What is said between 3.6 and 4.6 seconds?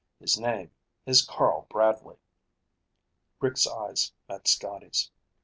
eyes met